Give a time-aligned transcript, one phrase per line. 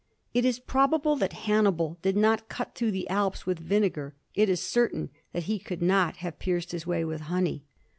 [0.33, 4.59] It is probable that Hannibal did not cnt through the Alps with vinegar; it is
[4.59, 7.65] certain that he could not have pierced his way with honey.